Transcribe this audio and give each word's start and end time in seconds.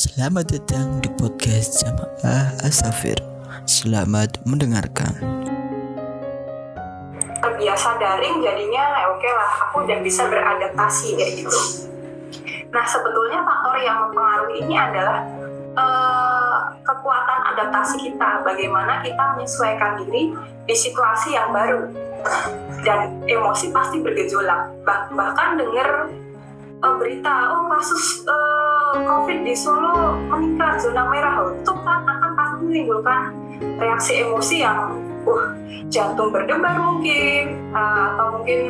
Selamat 0.00 0.48
datang 0.48 0.96
di 1.04 1.12
podcast 1.12 1.84
Jamaah 1.84 2.56
Asafir. 2.64 3.20
Selamat 3.68 4.40
mendengarkan. 4.48 5.12
terbiasa 7.44 8.00
daring 8.00 8.40
jadinya 8.40 8.80
ya 8.96 9.12
oke 9.12 9.28
lah 9.28 9.52
aku 9.68 9.84
udah 9.84 10.00
bisa 10.00 10.24
beradaptasi 10.24 11.20
kayak 11.20 11.44
gitu. 11.44 11.60
Nah 12.72 12.80
sebetulnya 12.88 13.44
faktor 13.44 13.76
yang 13.84 14.08
mempengaruhi 14.08 14.64
ini 14.64 14.72
adalah 14.80 15.20
eh, 15.76 16.58
kekuatan 16.80 17.40
adaptasi 17.52 18.00
kita, 18.00 18.40
bagaimana 18.40 19.04
kita 19.04 19.36
menyesuaikan 19.36 20.00
diri 20.00 20.32
di 20.64 20.76
situasi 20.80 21.36
yang 21.36 21.52
baru 21.52 21.92
dan 22.88 23.20
emosi 23.28 23.68
pasti 23.68 24.00
bergejolak. 24.00 24.80
Bah- 24.80 25.12
bahkan 25.12 25.60
dengar 25.60 26.08
eh, 26.80 26.94
berita 26.96 27.52
oh 27.52 27.68
kasus 27.68 28.24
eh, 28.24 28.49
COVID 28.94 29.38
di 29.46 29.54
Solo 29.54 30.18
meningkat 30.30 30.82
zona 30.82 31.06
merah 31.06 31.46
itu 31.54 31.72
kan 31.84 32.02
akan 32.02 32.30
pasti 32.34 32.62
menimbulkan 32.66 33.22
reaksi 33.78 34.12
emosi 34.26 34.56
yang 34.64 34.96
uh 35.28 35.44
jantung 35.90 36.30
berdebar 36.30 36.78
mungkin 36.78 37.74
uh, 37.74 38.14
atau 38.14 38.40
mungkin 38.40 38.60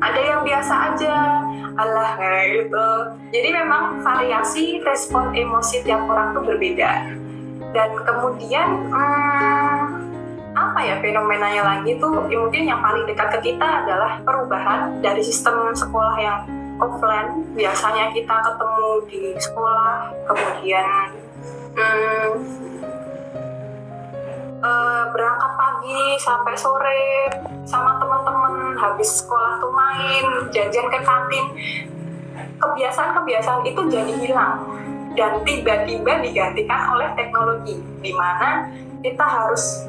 ada 0.00 0.20
yang 0.20 0.40
biasa 0.42 0.74
aja. 0.92 1.16
Alah 1.76 2.16
kayak 2.18 2.44
gitu. 2.56 2.88
Jadi 3.30 3.48
memang 3.54 4.00
variasi 4.02 4.64
respon 4.82 5.32
emosi 5.36 5.84
tiap 5.84 6.02
orang 6.08 6.32
tuh 6.34 6.44
berbeda. 6.44 7.14
Dan 7.70 7.88
kemudian 8.02 8.90
hmm, 8.90 9.84
apa 10.56 10.80
ya 10.82 10.98
fenomenanya 10.98 11.62
lagi 11.62 11.96
tuh? 12.02 12.26
Ya 12.26 12.36
mungkin 12.42 12.66
yang 12.66 12.80
paling 12.82 13.06
dekat 13.06 13.38
ke 13.38 13.52
kita 13.52 13.86
adalah 13.86 14.18
perubahan 14.24 14.98
dari 14.98 15.22
sistem 15.22 15.70
sekolah 15.72 16.16
yang 16.18 16.38
offline. 16.80 17.44
Biasanya 17.54 18.10
kita 18.16 18.34
ketemu 18.40 18.88
di 19.06 19.20
sekolah 19.36 20.10
kemudian 20.26 21.06
hmm, 21.76 22.30
eh, 24.64 25.04
berangkat 25.12 25.52
pagi 25.54 26.02
sampai 26.18 26.54
sore 26.56 27.04
sama 27.68 28.00
teman-teman 28.00 28.74
habis 28.80 29.22
sekolah 29.22 29.60
tuh 29.60 29.72
main 29.72 30.24
jajan 30.50 30.86
ke 30.88 30.98
kantin. 31.04 31.46
Kebiasaan-kebiasaan 32.60 33.64
itu 33.64 33.80
jadi 33.88 34.12
hilang 34.20 34.80
dan 35.16 35.42
tiba-tiba 35.42 36.22
digantikan 36.22 36.96
oleh 36.96 37.08
teknologi 37.16 37.80
di 38.00 38.12
mana 38.14 38.68
kita 39.00 39.24
harus 39.24 39.88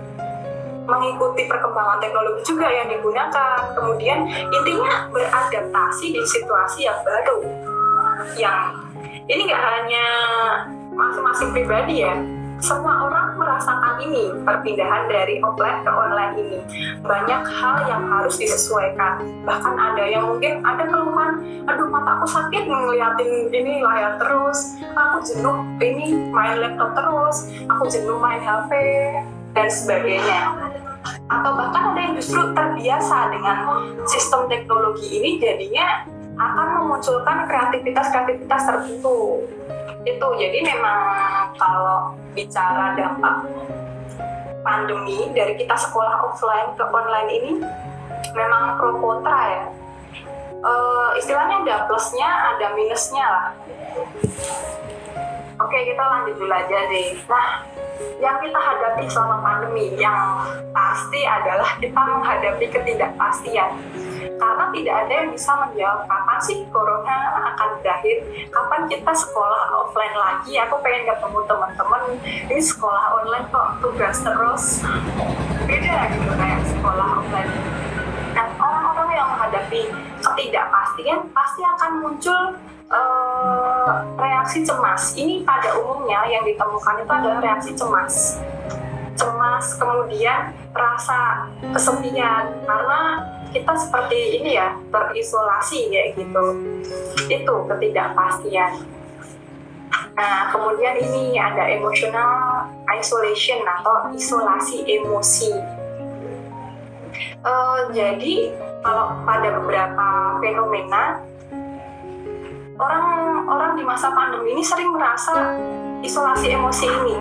mengikuti 0.91 1.47
perkembangan 1.47 2.03
teknologi 2.03 2.41
juga 2.43 2.67
yang 2.67 2.91
digunakan. 2.91 3.71
Kemudian 3.71 4.27
intinya 4.51 5.07
beradaptasi 5.09 6.11
di 6.11 6.21
situasi 6.27 6.85
yang 6.85 6.99
baru. 7.07 7.37
Yang 8.35 8.59
ini 9.31 9.41
nggak 9.47 9.63
hanya 9.63 10.05
masing-masing 10.91 11.49
pribadi 11.55 12.03
ya. 12.03 12.15
Semua 12.61 13.09
orang 13.09 13.41
merasakan 13.41 13.97
ini 14.05 14.29
perpindahan 14.45 15.09
dari 15.09 15.41
offline 15.41 15.81
ke 15.81 15.89
online 15.89 16.33
ini. 16.37 16.59
Banyak 17.01 17.41
hal 17.41 17.89
yang 17.89 18.05
harus 18.05 18.37
disesuaikan. 18.37 19.25
Bahkan 19.41 19.73
ada 19.73 20.05
yang 20.05 20.29
mungkin 20.29 20.61
ada 20.61 20.85
keluhan 20.85 21.41
aduh 21.65 21.89
mataku 21.89 22.25
sakit 22.25 22.65
ngeliatin 22.65 23.49
ini 23.53 23.81
layar 23.85 24.17
terus 24.17 24.77
aku 24.97 25.21
jenuh 25.25 25.57
ini 25.77 26.17
main 26.33 26.57
laptop 26.57 26.93
terus 26.97 27.49
aku 27.69 27.85
jenuh 27.85 28.17
main 28.17 28.41
HP 28.41 28.71
dan 29.53 29.67
sebagainya 29.69 30.70
atau 31.05 31.51
bahkan 31.57 31.93
ada 31.93 31.99
yang 31.99 32.13
justru 32.17 32.53
terbiasa 32.53 33.33
dengan 33.33 33.57
sistem 34.05 34.45
teknologi 34.51 35.07
ini 35.17 35.41
jadinya 35.41 36.05
akan 36.37 36.67
memunculkan 36.81 37.45
kreativitas-kreativitas 37.49 38.61
tertentu. 38.65 39.45
Itu 40.01 40.27
jadi 40.37 40.59
memang 40.65 41.01
kalau 41.57 42.17
bicara 42.33 42.97
dampak 42.97 43.45
pandemi 44.61 45.29
dari 45.33 45.57
kita 45.57 45.73
sekolah 45.77 46.25
offline 46.29 46.73
ke 46.77 46.83
online 46.85 47.29
ini 47.29 47.51
memang 48.33 48.77
pro 48.77 48.97
kontra 48.97 49.41
ya. 49.49 49.65
Eh, 50.61 51.09
istilahnya 51.17 51.65
ada 51.65 51.89
plusnya 51.89 52.29
ada 52.53 52.77
minusnya 52.77 53.25
lah 53.25 53.47
oke 55.61 55.77
kita 55.77 56.03
lanjut 56.03 56.35
dulu 56.37 56.53
aja 56.53 56.77
deh. 56.89 57.07
Nah 57.29 57.49
yang 58.21 58.37
kita 58.41 58.57
hadapi 58.57 59.05
selama 59.09 59.37
pandemi 59.41 59.93
yang 59.97 60.45
pasti 60.73 61.21
adalah 61.25 61.77
kita 61.77 62.01
menghadapi 62.01 62.65
ketidakpastian. 62.69 63.77
Karena 64.41 64.65
tidak 64.73 64.95
ada 65.05 65.13
yang 65.13 65.29
bisa 65.33 65.51
menjawab 65.53 66.05
kapan 66.09 66.39
sih 66.41 66.57
corona 66.73 67.17
akan 67.53 67.69
berakhir 67.81 68.17
kapan 68.49 68.81
kita 68.89 69.11
sekolah 69.13 69.61
offline 69.85 70.17
lagi. 70.17 70.57
Aku 70.65 70.81
pengen 70.81 71.09
ketemu 71.09 71.39
teman-teman 71.45 72.01
ini 72.49 72.61
sekolah 72.61 73.03
online 73.21 73.45
kok 73.49 73.67
tugas 73.81 74.17
terus. 74.21 74.65
Beda 75.65 76.09
gitu 76.13 76.31
kayak 76.37 76.61
sekolah 76.73 77.07
offline. 77.21 77.53
Dan 78.31 78.47
orang-orang 78.57 79.09
yang 79.13 79.27
menghadapi 79.33 79.81
ketidakpastian 80.21 81.19
pasti 81.33 81.61
akan 81.65 81.91
muncul 82.01 82.41
eh, 82.91 83.91
reaksi 84.19 84.67
cemas. 84.67 85.15
Ini 85.15 85.47
pada 85.47 85.75
umumnya 85.79 86.27
yang 86.27 86.43
ditemukan 86.43 86.95
itu 87.01 87.11
adalah 87.11 87.39
reaksi 87.39 87.71
cemas. 87.73 88.39
Cemas 89.15 89.65
kemudian 89.79 90.51
rasa 90.75 91.47
kesepian. 91.71 92.51
Karena 92.67 93.01
kita 93.51 93.73
seperti 93.75 94.39
ini 94.39 94.59
ya 94.59 94.75
terisolasi 94.91 95.91
kayak 95.91 96.19
gitu. 96.19 96.43
Itu 97.27 97.55
ketidakpastian. 97.67 98.83
Nah 100.15 100.51
kemudian 100.51 100.95
ini 100.99 101.39
ada 101.39 101.67
emotional 101.67 102.67
isolation 102.91 103.63
atau 103.63 104.11
isolasi 104.11 104.83
emosi. 104.87 105.51
Eh, 107.41 107.79
jadi 107.89 108.53
kalau 108.81 109.17
pada 109.25 109.49
beberapa 109.61 110.07
fenomena 110.41 111.21
orang-orang 112.81 113.77
di 113.77 113.83
masa 113.85 114.09
pandemi 114.09 114.57
ini 114.57 114.63
sering 114.65 114.89
merasa 114.89 115.53
isolasi 116.01 116.49
emosi 116.57 116.85
ini. 116.89 117.17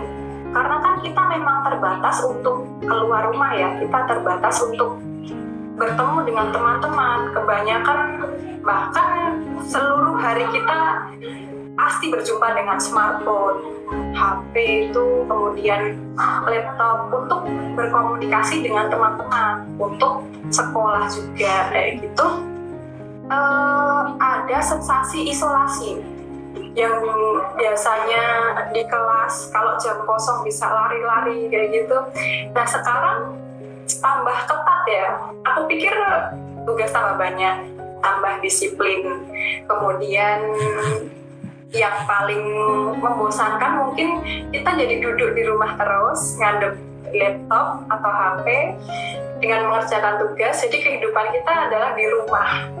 Karena 0.51 0.83
kan 0.83 0.99
kita 0.99 1.21
memang 1.31 1.63
terbatas 1.63 2.25
untuk 2.25 2.65
keluar 2.83 3.29
rumah 3.29 3.53
ya. 3.55 3.69
Kita 3.79 4.09
terbatas 4.09 4.59
untuk 4.65 4.99
bertemu 5.77 6.17
dengan 6.27 6.47
teman-teman. 6.51 7.19
Kebanyakan 7.31 7.99
bahkan 8.65 9.39
seluruh 9.63 10.17
hari 10.19 10.43
kita 10.51 11.07
pasti 11.79 12.11
berjumpa 12.11 12.47
dengan 12.51 12.77
smartphone 12.77 13.57
HP 14.13 14.53
itu 14.91 15.05
kemudian 15.25 15.97
laptop 16.45 17.09
untuk 17.09 17.47
berkomunikasi 17.73 18.63
dengan 18.63 18.91
teman-teman 18.91 19.65
untuk 19.79 20.23
sekolah 20.51 21.07
juga 21.09 21.71
kayak 21.71 22.03
gitu 22.03 22.50
Eh, 23.31 24.03
ada 24.19 24.59
sensasi 24.59 25.31
isolasi 25.31 26.03
yang 26.75 26.99
biasanya 27.55 28.23
di 28.75 28.83
kelas 28.83 29.55
kalau 29.55 29.79
jam 29.79 30.03
kosong 30.03 30.43
bisa 30.43 30.67
lari-lari 30.67 31.47
kayak 31.47 31.71
gitu. 31.71 31.95
Nah 32.51 32.67
sekarang 32.67 33.39
tambah 34.03 34.35
ketat 34.35 34.81
ya. 34.83 35.07
Aku 35.47 35.63
pikir 35.71 35.95
tugas 36.67 36.91
tambah 36.91 37.15
banyak 37.15 37.71
tambah 38.03 38.43
disiplin. 38.43 39.23
Kemudian 39.63 40.51
yang 41.71 42.03
paling 42.03 42.43
membosankan 42.99 43.79
mungkin 43.79 44.19
kita 44.51 44.75
jadi 44.75 44.99
duduk 44.99 45.39
di 45.39 45.47
rumah 45.47 45.79
terus 45.79 46.35
ngadep 46.35 46.75
laptop 47.15 47.87
atau 47.87 48.11
HP 48.11 48.75
dengan 49.39 49.71
mengerjakan 49.71 50.19
tugas. 50.19 50.59
Jadi 50.67 50.83
kehidupan 50.83 51.31
kita 51.31 51.71
adalah 51.71 51.95
di 51.95 52.05
rumah 52.11 52.80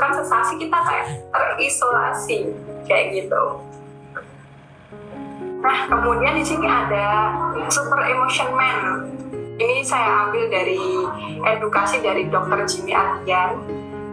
memunculkan 0.00 0.24
sensasi 0.24 0.56
kita 0.56 0.78
kayak 0.80 1.06
terisolasi 1.28 2.38
kayak 2.88 3.06
gitu. 3.20 3.44
Nah 5.60 5.78
kemudian 5.92 6.40
di 6.40 6.44
sini 6.44 6.64
ada 6.64 7.36
super 7.68 8.00
emotion 8.08 8.48
man. 8.56 9.12
Ini 9.60 9.84
saya 9.84 10.24
ambil 10.24 10.48
dari 10.48 10.80
edukasi 11.44 12.00
dari 12.00 12.32
dokter 12.32 12.64
Jimmy 12.64 12.96
Ardian 12.96 13.60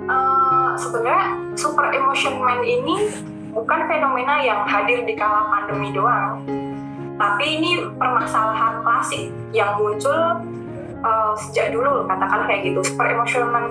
Eh, 0.08 0.72
sebenarnya 0.80 1.36
super 1.60 1.92
emotion 1.92 2.40
man 2.40 2.64
ini 2.64 3.12
bukan 3.52 3.92
fenomena 3.92 4.40
yang 4.40 4.64
hadir 4.64 5.04
di 5.04 5.20
kala 5.20 5.52
pandemi 5.52 5.92
doang. 5.92 6.48
Tapi 7.20 7.44
ini 7.60 7.84
permasalahan 8.00 8.80
klasik 8.88 9.28
yang 9.52 9.76
muncul 9.76 10.40
eh, 11.02 11.34
sejak 11.48 11.74
dulu 11.74 12.06
katakan 12.06 12.48
kayak 12.50 12.62
gitu. 12.72 12.80
Super 12.84 13.08
emotion 13.12 13.44
man 13.50 13.66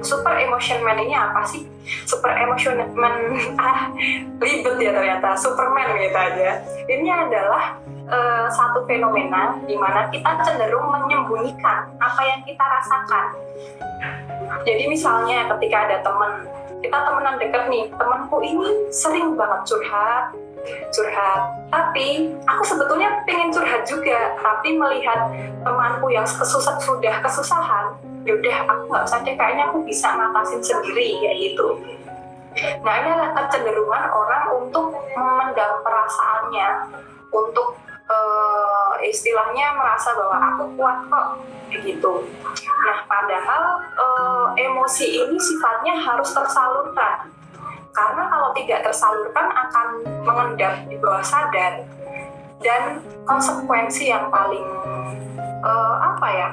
super 0.00 0.32
emotion 0.32 0.80
man 0.80 0.96
ini 0.96 1.12
apa 1.12 1.44
sih? 1.44 1.68
Super 2.08 2.32
emotion 2.40 2.80
man 2.96 3.14
ah 3.62 3.92
ribet 4.40 4.76
ya 4.80 4.90
ternyata. 4.96 5.36
Superman 5.36 5.96
gitu 6.00 6.18
aja. 6.18 6.60
Ini 6.88 7.08
adalah 7.08 7.76
eh, 8.08 8.46
satu 8.48 8.84
fenomena 8.88 9.58
di 9.64 9.76
mana 9.76 10.08
kita 10.08 10.40
cenderung 10.44 10.88
menyembunyikan 10.88 11.90
apa 12.00 12.20
yang 12.24 12.40
kita 12.44 12.64
rasakan. 12.64 13.26
Jadi 14.64 14.88
misalnya 14.88 15.46
ketika 15.56 15.76
ada 15.88 15.96
teman 16.02 16.48
kita 16.80 16.96
temenan 16.96 17.36
deket 17.36 17.64
nih 17.68 17.84
temanku 17.92 18.40
ini 18.40 18.88
sering 18.88 19.36
banget 19.36 19.60
curhat 19.68 20.32
curhat. 20.92 21.40
Tapi 21.70 22.34
aku 22.44 22.62
sebetulnya 22.66 23.22
pengen 23.24 23.50
curhat 23.54 23.82
juga. 23.86 24.34
Tapi 24.40 24.76
melihat 24.76 25.30
temanku 25.62 26.10
yang 26.12 26.26
kesusah 26.26 26.76
sudah 26.80 27.20
kesusahan 27.22 27.96
yaudah 28.24 28.56
aku 28.68 28.84
nggak 28.92 29.04
usah 29.08 29.18
deh. 29.24 29.34
Kayaknya 29.36 29.64
aku 29.72 29.78
bisa 29.84 30.12
ngatasin 30.12 30.60
sendiri 30.60 31.20
ya 31.24 31.32
gitu. 31.40 31.80
Nah 32.84 32.92
ini 33.00 33.08
adalah 33.14 33.32
kecenderungan 33.32 34.04
orang 34.10 34.44
untuk 34.60 34.92
memendam 35.16 35.72
perasaannya. 35.80 36.68
Untuk 37.30 37.78
uh, 38.10 38.92
istilahnya 39.06 39.78
merasa 39.78 40.10
bahwa 40.18 40.36
aku 40.52 40.62
kuat 40.74 40.98
kok 41.06 41.26
gitu. 41.70 42.26
Nah 42.82 42.98
padahal 43.06 43.62
uh, 43.94 44.46
emosi 44.58 45.24
ini 45.24 45.38
sifatnya 45.38 45.94
harus 45.94 46.34
tersalurkan 46.34 47.30
karena 47.90 48.22
kalau 48.30 48.50
tidak 48.54 48.80
tersalurkan 48.86 49.46
akan 49.50 49.86
mengendap 50.24 50.74
di 50.86 50.96
bawah 50.98 51.24
sadar. 51.24 51.84
Dan 52.60 53.00
konsekuensi 53.24 54.12
yang 54.12 54.28
paling 54.28 54.68
uh, 55.64 55.96
apa 55.96 56.28
ya 56.28 56.48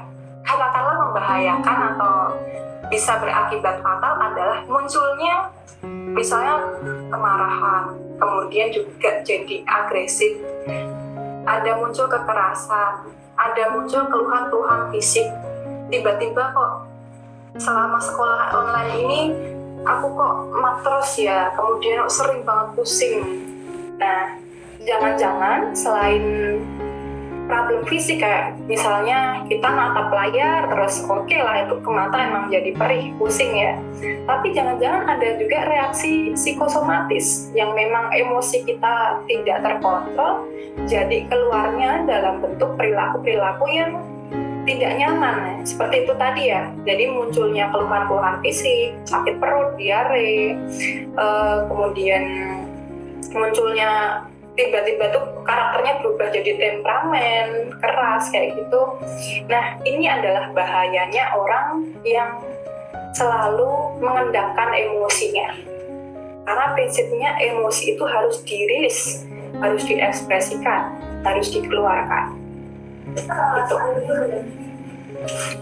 katakanlah 0.48 0.96
membahayakan 1.04 1.78
atau 1.92 2.32
bisa 2.88 3.20
berakibat 3.20 3.84
fatal 3.84 4.16
adalah 4.16 4.64
munculnya 4.72 5.52
misalnya 6.16 6.64
kemarahan 7.12 7.92
kemudian 8.16 8.72
juga 8.72 9.20
jadi 9.28 9.68
agresif. 9.68 10.40
Ada 11.44 11.76
muncul 11.76 12.08
kekerasan 12.08 13.18
ada 13.38 13.64
muncul 13.72 14.02
keluhan-keluhan 14.10 14.90
fisik. 14.90 15.30
Tiba-tiba 15.88 16.52
kok 16.52 16.74
selama 17.62 18.02
sekolah 18.02 18.54
online 18.54 18.94
ini 19.06 19.22
aku 19.88 20.08
kok 20.12 20.34
mat 20.60 20.76
terus 20.84 21.12
ya. 21.20 21.52
Kemudian 21.56 22.04
sering 22.12 22.44
banget 22.44 22.68
pusing. 22.76 23.20
Nah 23.96 24.36
jangan-jangan 24.84 25.72
selain 25.74 26.24
problem 27.48 27.88
fisik 27.88 28.20
kayak 28.20 28.60
misalnya 28.68 29.40
kita 29.48 29.72
natap 29.72 30.12
layar 30.12 30.68
terus 30.68 31.00
oke 31.08 31.24
okay 31.24 31.40
lah 31.40 31.64
itu 31.64 31.80
ke 31.80 31.90
mata 31.90 32.20
emang 32.20 32.52
jadi 32.52 32.76
perih 32.76 33.16
pusing 33.16 33.56
ya. 33.56 33.80
Tapi 34.28 34.52
jangan-jangan 34.52 35.08
ada 35.08 35.40
juga 35.40 35.64
reaksi 35.64 36.36
psikosomatis 36.36 37.50
yang 37.56 37.72
memang 37.72 38.12
emosi 38.12 38.68
kita 38.68 39.24
tidak 39.32 39.64
terkontrol 39.64 40.44
jadi 40.86 41.26
keluarnya 41.32 42.06
dalam 42.06 42.44
bentuk 42.44 42.76
perilaku-perilaku 42.76 43.66
yang 43.72 43.92
tidak 44.68 44.92
nyaman 45.00 45.64
seperti 45.64 46.04
itu 46.04 46.14
tadi 46.20 46.44
ya. 46.52 46.68
Jadi 46.84 47.04
munculnya 47.08 47.72
keluhan-keluhan 47.72 48.44
fisik 48.44 49.00
sakit 49.08 49.40
perut 49.40 49.80
diare 49.80 50.60
uh, 51.16 51.64
kemudian 51.72 52.24
munculnya 53.32 54.22
tiba-tiba 54.60 55.14
tuh 55.14 55.24
karakternya 55.46 56.04
berubah 56.04 56.28
jadi 56.36 56.52
temperamen 56.60 57.72
keras 57.80 58.28
kayak 58.30 58.60
gitu. 58.60 58.82
Nah 59.48 59.80
ini 59.88 60.06
adalah 60.12 60.52
bahayanya 60.52 61.32
orang 61.40 61.88
yang 62.04 62.44
selalu 63.16 63.98
mengendapkan 64.04 64.76
emosinya. 64.76 65.56
Karena 66.48 66.66
prinsipnya 66.76 67.36
emosi 67.44 67.96
itu 67.96 68.04
harus 68.08 68.40
dirilis 68.44 69.28
harus 69.60 69.84
diekspresikan 69.90 70.94
harus 71.26 71.50
dikeluarkan 71.50 72.47
gitu. 73.26 73.76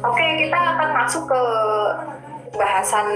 Oke, 0.03 0.25
kita 0.45 0.59
akan 0.75 0.89
masuk 0.93 1.23
ke 1.31 1.41
bahasan 2.55 3.07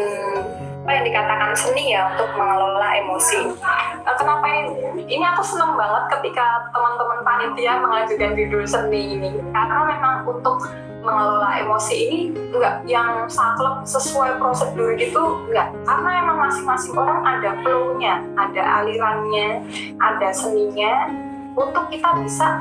apa 0.89 0.97
yang 0.97 1.05
dikatakan 1.05 1.53
seni 1.53 1.93
ya 1.93 2.09
untuk 2.09 2.33
mengelola 2.33 2.97
emosi. 2.97 3.53
Nah, 4.01 4.15
kenapa 4.17 4.41
ini? 4.49 5.05
Ini 5.05 5.21
aku 5.21 5.45
senang 5.45 5.77
banget 5.77 6.17
ketika 6.17 6.65
teman-teman 6.73 7.19
panitia 7.21 7.77
mengajukan 7.77 8.33
judul 8.33 8.63
seni 8.65 9.21
ini 9.21 9.37
karena 9.53 9.85
memang 9.85 10.25
untuk 10.25 10.65
mengelola 11.05 11.61
emosi 11.61 11.93
ini 11.95 12.19
enggak 12.51 12.83
yang 12.89 13.29
saklek 13.29 13.85
sesuai 13.85 14.41
prosedur 14.41 14.97
gitu 14.97 15.45
enggak 15.47 15.71
karena 15.87 16.09
emang 16.25 16.37
masing-masing 16.49 16.93
orang 16.97 17.21
ada 17.23 17.55
flow-nya 17.63 18.19
ada 18.35 18.83
alirannya 18.83 19.63
ada 20.01 20.29
seninya 20.35 21.07
untuk 21.55 21.87
kita 21.87 22.09
bisa 22.19 22.59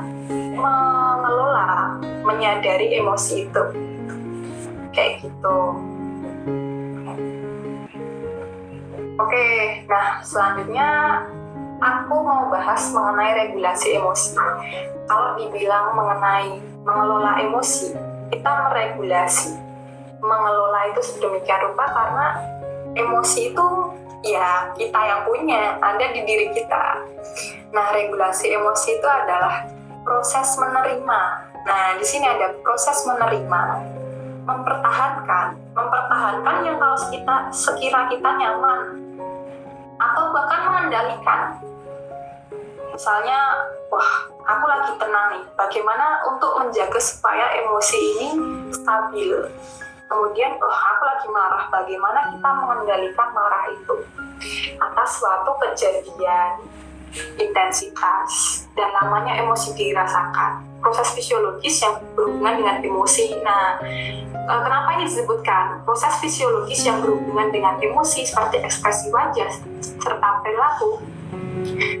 mengelola, 1.49 1.97
menyadari 2.21 2.87
emosi 3.01 3.49
itu. 3.49 3.63
Kayak 4.93 5.25
gitu. 5.25 5.57
Oke, 9.19 9.47
nah 9.89 10.21
selanjutnya 10.23 10.89
aku 11.81 12.15
mau 12.21 12.47
bahas 12.53 12.93
mengenai 12.93 13.33
regulasi 13.45 13.97
emosi. 13.97 14.37
Kalau 15.09 15.35
dibilang 15.41 15.97
mengenai 15.97 16.61
mengelola 16.85 17.41
emosi, 17.41 17.97
kita 18.29 18.69
meregulasi. 18.69 19.57
Mengelola 20.21 20.93
itu 20.93 21.01
sedemikian 21.01 21.65
rupa 21.65 21.85
karena 21.89 22.27
emosi 22.93 23.55
itu 23.55 23.67
ya 24.21 24.69
kita 24.75 24.99
yang 24.99 25.21
punya, 25.25 25.81
ada 25.81 26.05
di 26.13 26.21
diri 26.23 26.53
kita. 26.53 27.03
Nah, 27.71 27.89
regulasi 27.95 28.51
emosi 28.51 28.99
itu 28.99 29.07
adalah 29.07 29.78
proses 30.09 30.57
menerima. 30.57 31.21
Nah, 31.69 31.93
di 32.01 32.05
sini 32.09 32.25
ada 32.25 32.57
proses 32.65 33.05
menerima, 33.05 33.61
mempertahankan, 34.41 35.53
mempertahankan 35.77 36.55
yang 36.65 36.81
kalau 36.81 36.97
kita 37.13 37.35
sekira 37.53 38.09
kita 38.09 38.25
nyaman, 38.25 38.97
atau 40.01 40.33
bahkan 40.33 40.61
mengendalikan. 40.65 41.61
Misalnya, 42.89 43.69
wah, 43.93 44.11
aku 44.49 44.65
lagi 44.65 44.91
tenang 44.97 45.27
nih. 45.37 45.43
Bagaimana 45.53 46.25
untuk 46.25 46.57
menjaga 46.57 46.97
supaya 46.97 47.53
emosi 47.61 47.99
ini 48.01 48.27
stabil? 48.73 49.45
Kemudian, 50.09 50.57
oh 50.57 50.73
aku 50.73 51.03
lagi 51.05 51.27
marah. 51.29 51.69
Bagaimana 51.69 52.33
kita 52.33 52.49
mengendalikan 52.57 53.29
marah 53.29 53.69
itu 53.69 54.01
atas 54.81 55.21
suatu 55.21 55.53
kejadian, 55.61 56.65
intensitas, 57.37 58.63
dan 58.73 58.89
namanya 59.01 59.39
emosi 59.41 59.75
dirasakan. 59.75 60.63
Proses 60.79 61.11
fisiologis 61.11 61.83
yang 61.83 61.99
berhubungan 62.15 62.55
dengan 62.63 62.77
emosi. 62.79 63.43
Nah, 63.43 63.83
e, 64.31 64.53
kenapa 64.63 64.95
ini 64.95 65.11
disebutkan? 65.11 65.83
Proses 65.83 66.15
fisiologis 66.23 66.87
yang 66.87 67.03
berhubungan 67.03 67.51
dengan 67.51 67.75
emosi 67.83 68.23
seperti 68.23 68.63
ekspresi 68.63 69.11
wajah 69.11 69.51
serta 69.99 70.29
perilaku. 70.39 71.03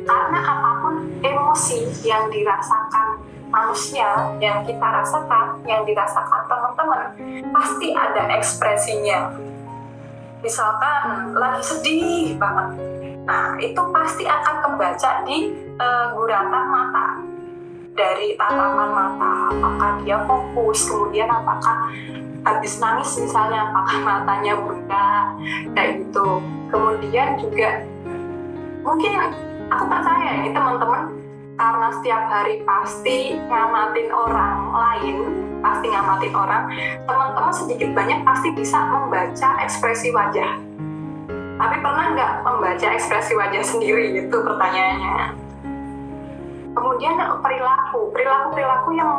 Karena 0.07 0.39
apa 0.39 0.71
pun 0.79 0.95
emosi 1.19 2.07
yang 2.07 2.31
dirasakan 2.31 3.19
manusia 3.49 4.29
yang 4.37 4.61
kita 4.63 4.87
rasakan, 4.87 5.57
yang 5.65 5.81
dirasakan 5.83 6.45
teman-teman, 6.45 7.03
pasti 7.49 7.87
ada 7.97 8.29
ekspresinya. 8.37 9.33
Misalkan 10.39 11.35
lagi 11.35 11.61
sedih 11.65 12.39
banget, 12.39 12.79
nah 13.29 13.53
itu 13.61 13.81
pasti 13.93 14.25
akan 14.25 14.55
kebaca 14.65 15.21
di 15.29 15.53
uh, 15.77 16.17
guratan 16.17 16.65
mata 16.73 17.21
dari 17.99 18.33
tatapan 18.39 18.89
mata. 18.89 19.33
Apakah 19.51 19.91
dia 20.01 20.17
fokus, 20.23 20.87
kemudian 20.87 21.27
apakah 21.27 21.91
habis 22.47 22.79
nangis 22.79 23.11
misalnya, 23.19 23.67
apakah 23.67 23.97
matanya 23.99 24.55
buka, 24.55 25.35
kayak 25.75 26.07
gitu. 26.07 26.39
Kemudian 26.71 27.35
juga 27.35 27.83
mungkin 28.79 29.11
aku 29.67 29.83
percaya 29.91 30.39
ini 30.39 30.55
teman-teman 30.55 31.11
karena 31.59 31.87
setiap 31.99 32.23
hari 32.31 32.63
pasti 32.63 33.35
ngamatin 33.35 34.09
orang 34.15 34.57
lain, 34.71 35.17
pasti 35.59 35.91
ngamatin 35.91 36.33
orang, 36.33 36.63
teman-teman 37.03 37.51
sedikit 37.51 37.89
banyak 37.91 38.23
pasti 38.23 38.55
bisa 38.55 38.79
membaca 38.87 39.49
ekspresi 39.59 40.15
wajah. 40.15 40.68
Tapi 41.59 41.75
pernah 41.83 42.05
nggak 42.15 42.31
membaca 42.47 42.87
ekspresi 42.95 43.35
wajah 43.35 43.63
sendiri 43.67 44.15
itu 44.15 44.31
pertanyaannya. 44.31 45.35
Kemudian 46.71 47.19
perilaku, 47.43 48.15
perilaku-perilaku 48.15 48.89
yang 48.95 49.11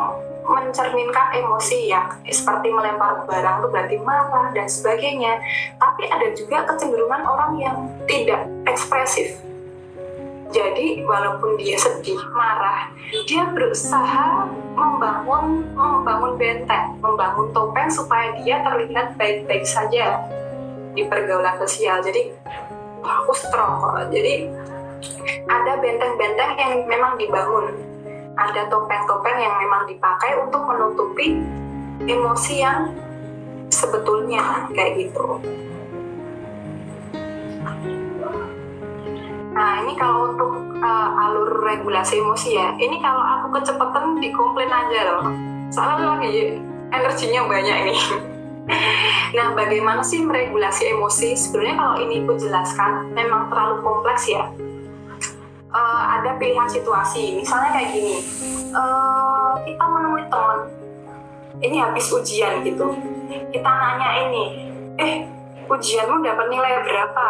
mencerminkan 0.49 1.37
emosi 1.37 1.93
ya, 1.93 2.09
seperti 2.33 2.73
melempar 2.73 3.29
barang 3.29 3.61
itu 3.61 3.69
berarti 3.69 3.97
marah 4.01 4.49
dan 4.57 4.65
sebagainya. 4.65 5.37
Tapi 5.77 6.09
ada 6.09 6.33
juga 6.33 6.65
kecenderungan 6.65 7.23
orang 7.29 7.53
yang 7.61 7.77
tidak 8.09 8.49
ekspresif, 8.65 9.37
jadi 10.51 11.07
walaupun 11.07 11.55
dia 11.63 11.79
sedih, 11.79 12.19
marah, 12.35 12.91
dia 13.23 13.47
berusaha 13.55 14.51
membangun 14.75 15.63
membangun 15.79 16.35
benteng, 16.35 16.99
membangun 16.99 17.55
topeng 17.55 17.87
supaya 17.87 18.35
dia 18.43 18.59
terlihat 18.67 19.15
baik-baik 19.15 19.63
saja 19.63 20.19
di 20.95 21.03
pergaulan 21.07 21.57
sosial. 21.63 22.03
Jadi 22.03 22.33
aku 23.03 23.33
strong 23.35 23.81
kok. 23.81 24.11
Jadi 24.13 24.51
ada 25.49 25.73
benteng-benteng 25.81 26.53
yang 26.61 26.73
memang 26.85 27.17
dibangun, 27.17 27.73
ada 28.37 28.69
topeng-topeng 28.69 29.39
yang 29.41 29.55
memang 29.57 29.89
dipakai 29.89 30.37
untuk 30.41 30.63
menutupi 30.69 31.41
emosi 32.05 32.55
yang 32.61 32.93
sebetulnya 33.73 34.69
kayak 34.77 35.09
gitu. 35.09 35.41
Nah 39.51 39.85
ini 39.85 39.93
kalau 39.99 40.33
untuk 40.33 40.53
uh, 40.81 41.23
alur 41.29 41.65
regulasi 41.65 42.21
emosi 42.21 42.57
ya. 42.57 42.73
Ini 42.81 42.97
kalau 43.05 43.21
aku 43.21 43.61
kecepatan 43.61 44.17
dikomplain 44.19 44.73
aja 44.73 45.01
loh. 45.13 45.25
Soalnya 45.69 46.17
lagi 46.17 46.59
energinya 46.91 47.41
banyak 47.47 47.77
ini. 47.87 47.97
nah, 49.37 49.55
bagaimana 49.57 50.03
sih 50.05 50.21
meregulasi 50.25 50.93
emosi? 50.93 51.37
Sebenarnya 51.37 51.77
kalau 51.79 51.97
ini 52.03 52.25
aku 52.25 52.35
jelaskan, 52.37 53.15
memang 53.15 53.49
terlalu 53.49 53.81
kompleks 53.81 54.29
ya. 54.29 54.49
Uh, 55.71 56.03
ada 56.19 56.35
pilihan 56.35 56.67
situasi, 56.67 57.39
misalnya 57.39 57.71
kayak 57.71 57.95
gini, 57.95 58.19
uh, 58.75 59.55
kita 59.63 59.85
menemui 59.87 60.27
teman, 60.27 60.67
ini 61.63 61.79
habis 61.79 62.11
ujian 62.11 62.67
gitu, 62.67 62.91
kita 63.55 63.71
nanya 63.71 64.27
ini, 64.27 64.45
eh 64.99 65.31
ujianmu 65.71 66.27
dapat 66.27 66.51
nilai 66.51 66.83
berapa? 66.83 67.29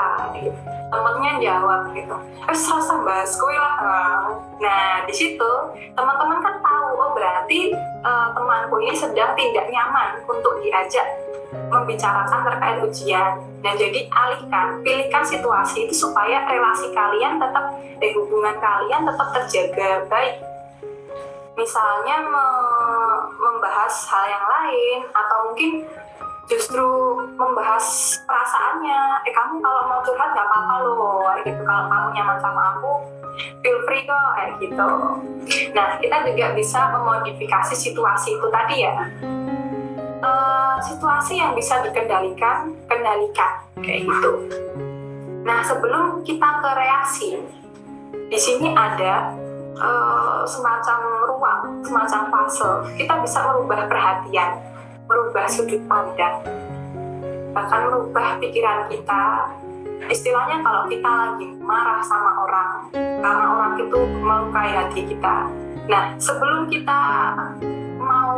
Temennya 0.89 1.33
jawab 1.37 1.93
gitu 1.93 2.17
eh 2.51 2.59
serasa 2.59 2.99
bahas 3.07 3.31
kue 3.39 3.55
lah 3.55 4.27
nah 4.59 5.07
di 5.07 5.15
situ 5.15 5.51
teman-teman 5.95 6.43
kan 6.43 6.55
tahu 6.59 6.80
berarti 7.21 7.77
uh, 8.01 8.33
temanku 8.33 8.81
ini 8.81 8.97
sedang 8.97 9.37
tidak 9.37 9.69
nyaman 9.69 10.25
untuk 10.25 10.57
diajak 10.65 11.05
membicarakan 11.51 12.41
terkait 12.47 12.79
ujian. 12.81 13.33
Dan 13.61 13.77
jadi 13.77 14.09
alihkan 14.09 14.81
pilihkan 14.81 15.21
situasi 15.21 15.85
itu 15.85 16.09
supaya 16.09 16.49
relasi 16.49 16.89
kalian 16.97 17.37
tetap 17.37 17.77
eh, 18.01 18.11
hubungan 18.17 18.57
kalian 18.57 19.05
tetap 19.05 19.29
terjaga 19.37 20.09
baik. 20.09 20.41
Misalnya 21.59 22.25
me 22.25 22.47
membahas 23.37 23.93
hal 24.09 24.25
yang 24.33 24.47
lain 24.49 25.01
atau 25.13 25.39
mungkin 25.53 25.71
justru 26.49 26.89
membahas 27.37 28.17
perasaannya. 28.25 29.29
Eh 29.29 29.33
kamu 29.37 29.61
kalau 29.61 29.83
mau 29.85 30.01
curhat 30.01 30.33
nggak 30.33 30.49
apa-apa 30.49 30.75
loh 30.89 31.29
gitu. 31.45 31.61
Kalau 31.61 31.85
kamu 31.93 32.09
nyaman 32.17 32.39
sama 32.41 32.63
aku 32.79 33.20
feel 33.61 33.79
free 33.87 34.05
kok 34.05 34.21
kayak 34.37 34.53
gitu. 34.63 34.91
Nah 35.77 35.99
kita 35.99 36.17
juga 36.29 36.47
bisa 36.55 36.81
memodifikasi 36.95 37.75
situasi 37.75 38.39
itu 38.39 38.47
tadi 38.51 38.77
ya. 38.85 38.95
Uh, 40.21 40.77
situasi 40.85 41.41
yang 41.41 41.57
bisa 41.57 41.81
dikendalikan 41.81 42.77
kendalikan 42.85 43.65
kayak 43.81 44.05
gitu. 44.05 44.33
Nah 45.43 45.65
sebelum 45.65 46.21
kita 46.23 46.49
ke 46.61 46.71
reaksi 46.77 47.31
di 48.29 48.39
sini 48.39 48.71
ada 48.77 49.33
uh, 49.81 50.45
semacam 50.45 50.99
ruang 51.25 51.63
semacam 51.83 52.21
fase 52.29 52.71
kita 53.01 53.17
bisa 53.25 53.49
merubah 53.49 53.89
perhatian 53.89 54.61
merubah 55.11 55.51
sudut 55.51 55.83
pandang, 55.91 56.39
bahkan 57.51 57.91
merubah 57.91 58.39
pikiran 58.39 58.87
kita. 58.87 59.51
Istilahnya 60.07 60.63
kalau 60.63 60.87
kita 60.87 61.11
lagi 61.11 61.51
marah 61.61 62.01
sama 62.01 62.40
karena 63.21 63.47
orang 63.57 63.75
itu 63.79 64.01
melukai 64.25 64.71
hati 64.75 65.01
kita. 65.07 65.37
Nah, 65.87 66.05
sebelum 66.17 66.69
kita 66.73 67.01
mau 68.01 68.37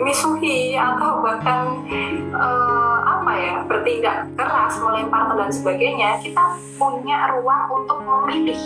misuhi 0.00 0.74
atau 0.74 1.22
bahkan 1.22 1.84
uh, 2.34 2.98
apa 3.06 3.32
ya 3.38 3.54
bertindak 3.68 4.26
keras, 4.34 4.80
melempar 4.80 5.36
dan 5.36 5.52
sebagainya, 5.52 6.18
kita 6.24 6.58
punya 6.80 7.36
ruang 7.36 7.70
untuk 7.70 7.98
memilih 8.02 8.58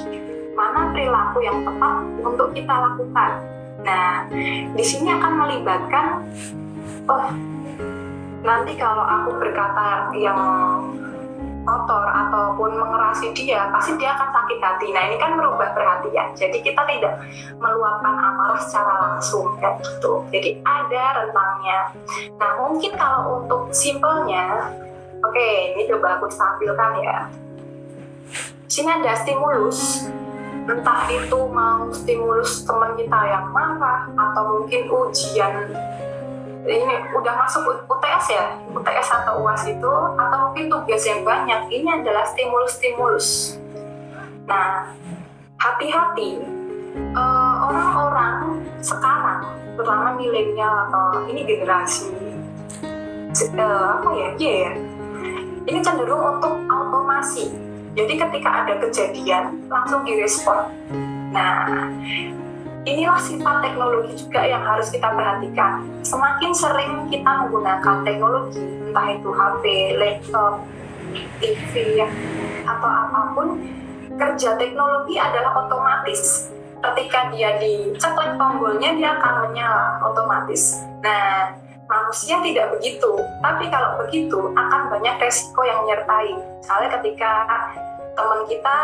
mana 0.56 0.88
perilaku 0.94 1.44
yang 1.44 1.60
tepat 1.66 1.94
untuk 2.24 2.48
kita 2.56 2.74
lakukan. 2.74 3.30
Nah, 3.84 4.24
di 4.72 4.84
sini 4.84 5.12
akan 5.12 5.32
melibatkan 5.36 6.24
oh 7.06 7.28
nanti 8.42 8.72
kalau 8.78 9.02
aku 9.02 9.30
berkata 9.42 10.10
yang 10.14 10.38
kotor 11.66 12.06
ataupun 12.06 12.78
mengerasi 12.78 13.34
dia, 13.34 13.66
pasti 13.74 13.98
dia 13.98 14.14
akan 14.14 14.30
sakit 14.30 14.58
hati. 14.62 14.86
Nah 14.94 15.02
ini 15.10 15.16
kan 15.18 15.34
merubah 15.34 15.74
perhatian. 15.74 16.32
Jadi 16.38 16.62
kita 16.62 16.86
tidak 16.86 17.20
meluapkan 17.58 18.14
amarah 18.14 18.60
secara 18.62 18.94
langsung 19.02 19.58
kayak 19.58 19.82
gitu. 19.82 20.22
Jadi 20.30 20.62
ada 20.62 21.04
rentangnya. 21.20 21.80
Nah 22.38 22.50
mungkin 22.62 22.94
kalau 22.94 23.42
untuk 23.42 23.74
simpelnya, 23.74 24.70
oke 25.20 25.48
ini 25.74 25.90
coba 25.90 26.22
aku 26.22 26.30
tampilkan 26.30 26.92
ya. 27.02 27.18
Sini 28.70 28.90
ada 28.90 29.14
stimulus, 29.18 30.06
entah 30.66 31.06
itu 31.10 31.38
mau 31.50 31.90
stimulus 31.90 32.66
teman 32.66 32.94
kita 32.98 33.20
yang 33.26 33.50
marah 33.50 34.10
atau 34.14 34.58
mungkin 34.58 34.90
ujian 34.90 35.70
ini 36.66 36.94
udah 37.14 37.34
masuk 37.46 37.86
UTS 37.86 38.26
ya? 38.34 38.44
UTS 38.74 39.08
atau 39.22 39.42
UAS 39.46 39.62
itu 39.70 39.92
atau 40.18 40.38
mungkin 40.50 40.66
tugas 40.66 41.02
yang 41.06 41.22
banyak 41.22 41.70
ini 41.70 41.88
adalah 41.88 42.26
stimulus-stimulus. 42.26 43.58
Nah 44.50 44.90
hati-hati 45.56 46.42
uh, 47.14 47.54
orang-orang 47.70 48.60
sekarang 48.82 49.42
terutama 49.76 50.16
milenial 50.16 50.88
atau 50.88 51.24
ini 51.28 51.44
generasi 51.44 52.12
uh, 53.56 54.00
apa 54.00 54.10
ya 54.16 54.28
ya 54.40 54.72
ini 55.66 55.78
cenderung 55.82 56.38
untuk 56.38 56.54
automasi. 56.70 57.50
Jadi 57.96 58.12
ketika 58.20 58.64
ada 58.64 58.76
kejadian 58.76 59.66
langsung 59.72 60.04
direspon. 60.04 60.68
Nah 61.32 61.88
inilah 62.86 63.18
sifat 63.18 63.66
teknologi 63.66 64.14
juga 64.14 64.46
yang 64.46 64.62
harus 64.62 64.88
kita 64.94 65.10
perhatikan. 65.10 65.82
Semakin 66.06 66.50
sering 66.54 66.92
kita 67.10 67.26
menggunakan 67.26 68.06
teknologi, 68.06 68.62
entah 68.62 69.06
itu 69.10 69.28
HP, 69.34 69.64
laptop, 69.98 70.62
TV, 71.42 71.72
ya, 71.98 72.08
atau 72.62 72.88
apa 72.88 73.20
pun, 73.34 73.48
kerja 74.14 74.54
teknologi 74.54 75.18
adalah 75.18 75.66
otomatis. 75.66 76.54
Ketika 76.78 77.34
dia 77.34 77.58
diceklek 77.58 78.38
tombolnya, 78.38 78.94
dia 78.94 79.18
akan 79.18 79.50
menyala 79.50 79.98
otomatis. 80.06 80.78
Nah, 81.02 81.58
manusia 81.90 82.38
tidak 82.38 82.70
begitu. 82.78 83.18
Tapi 83.42 83.66
kalau 83.66 83.98
begitu, 84.06 84.54
akan 84.54 84.94
banyak 84.94 85.18
resiko 85.18 85.66
yang 85.66 85.82
menyertai. 85.82 86.38
Misalnya 86.62 86.88
ketika 87.02 87.32
teman 88.14 88.40
kita 88.46 88.78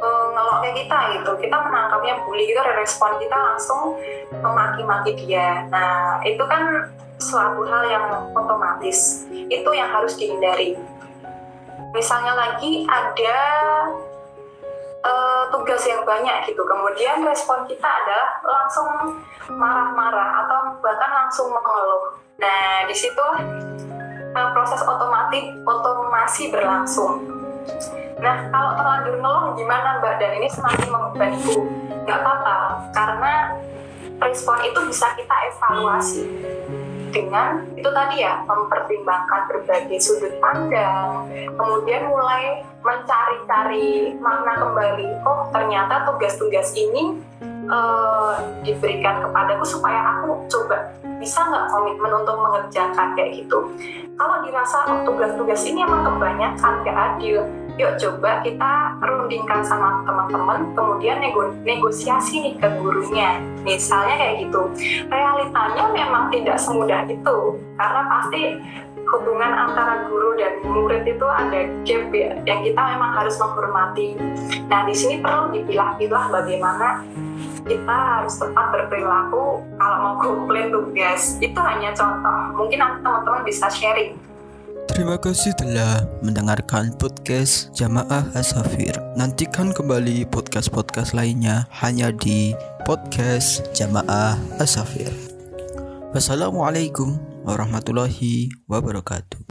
uh, 0.00 0.26
ngelok 0.32 0.56
kayak 0.64 0.76
kita 0.84 0.98
gitu. 1.18 1.30
Kita 1.48 1.56
menangkapnya 1.64 2.14
bully 2.24 2.44
gitu 2.48 2.60
respon 2.60 3.16
kita 3.20 3.36
langsung 3.36 3.96
memaki-maki 4.30 5.16
dia. 5.16 5.64
Nah 5.68 6.20
itu 6.24 6.42
kan 6.44 6.92
suatu 7.16 7.64
hal 7.64 7.82
yang 7.88 8.06
otomatis. 8.36 9.24
Itu 9.32 9.70
yang 9.72 9.88
harus 9.92 10.16
dihindari. 10.20 10.76
Misalnya 11.96 12.36
lagi 12.36 12.84
ada 12.84 13.40
uh, 15.00 15.42
tugas 15.48 15.80
yang 15.88 16.04
banyak 16.04 16.44
gitu. 16.50 16.60
Kemudian 16.60 17.24
respon 17.24 17.64
kita 17.64 17.88
adalah 17.88 18.28
langsung 18.44 18.88
marah-marah 19.48 20.44
atau 20.44 20.60
bahkan 20.84 21.10
langsung 21.24 21.48
mengeluh. 21.48 22.20
Nah 22.36 22.84
di 22.84 22.92
situ 22.92 23.26
uh, 24.36 24.48
proses 24.52 24.84
otomatis 24.84 25.56
otomasi 25.64 26.52
berlangsung 26.52 27.24
Nah, 28.16 28.48
kalau 28.48 28.70
terlanjur 28.80 29.14
ngeluh 29.20 29.46
gimana 29.56 29.88
Mbak? 30.00 30.14
Dan 30.16 30.30
ini 30.40 30.48
semakin 30.48 30.88
membebani 30.88 31.36
Ibu. 31.36 31.54
Nggak 32.06 32.18
apa-apa, 32.22 32.56
karena 32.94 33.32
respon 34.22 34.56
itu 34.64 34.80
bisa 34.88 35.12
kita 35.18 35.36
evaluasi 35.52 36.24
dengan 37.12 37.64
itu 37.72 37.88
tadi 37.88 38.20
ya 38.20 38.44
mempertimbangkan 38.44 39.48
berbagai 39.48 39.98
sudut 40.04 40.36
pandang 40.36 41.24
kemudian 41.56 42.12
mulai 42.12 42.60
mencari-cari 42.84 44.12
makna 44.20 44.60
kembali 44.60 45.08
oh 45.24 45.48
ternyata 45.48 46.04
tugas-tugas 46.04 46.76
ini 46.76 47.16
uh, 47.72 48.36
diberikan 48.60 49.24
kepadaku 49.24 49.64
supaya 49.64 50.20
aku 50.20 50.44
coba 50.44 50.92
bisa 51.16 51.40
nggak 51.46 51.68
komitmen 51.72 52.12
untuk 52.12 52.36
mengerjakan 52.38 53.16
kayak 53.16 53.44
gitu? 53.44 53.58
Kalau 54.16 54.36
dirasa 54.44 54.78
oh, 54.88 55.04
tugas-tugas 55.04 55.60
ini 55.68 55.84
emang 55.84 56.04
kebanyakan 56.04 56.72
nggak 56.84 56.96
adil 56.96 57.44
yuk 57.76 57.92
coba 58.00 58.40
kita 58.40 58.96
rundingkan 59.04 59.60
sama 59.60 60.00
teman-teman 60.08 60.72
kemudian 60.72 61.20
nego 61.20 61.52
negosiasi 61.60 62.40
nih 62.40 62.54
ke 62.56 62.68
gurunya. 62.80 63.36
Misalnya 63.68 64.16
kayak 64.16 64.48
gitu. 64.48 64.60
Realitanya 65.12 65.84
memang 65.92 66.32
tidak 66.32 66.56
semudah 66.56 67.04
itu 67.04 67.60
karena 67.76 68.02
pasti 68.08 68.42
hubungan 69.06 69.52
antara 69.54 70.08
guru 70.08 70.34
dan 70.34 70.58
murid 70.66 71.06
itu 71.06 71.26
ada 71.28 71.68
gap 71.86 72.04
ya 72.10 72.32
yang 72.48 72.60
kita 72.64 72.80
memang 72.96 73.12
harus 73.12 73.36
menghormati. 73.38 74.18
Nah 74.66 74.82
di 74.88 74.94
sini 74.96 75.20
perlu 75.20 75.52
dipilah-pilah 75.54 76.24
bagaimana 76.32 77.04
kita 77.66 77.96
harus 78.22 78.38
tepat 78.38 78.66
berperilaku 78.70 79.58
kalau 79.74 79.96
mau 79.98 80.14
komplain 80.22 80.70
tugas 80.70 81.34
itu 81.42 81.58
hanya 81.58 81.90
contoh 81.90 82.40
mungkin 82.54 82.78
nanti 82.78 82.98
teman-teman 83.02 83.42
bisa 83.42 83.66
sharing 83.68 84.14
Terima 84.86 85.18
kasih 85.18 85.50
telah 85.58 86.06
mendengarkan 86.22 86.94
podcast 86.94 87.74
Jamaah 87.74 88.22
Asafir. 88.38 88.94
Nantikan 89.18 89.74
kembali 89.74 90.30
podcast-podcast 90.30 91.10
lainnya 91.10 91.66
hanya 91.82 92.14
di 92.14 92.54
podcast 92.86 93.66
Jamaah 93.74 94.38
Asafir. 94.62 95.10
Wassalamualaikum 96.14 97.18
warahmatullahi 97.42 98.48
wabarakatuh. 98.70 99.45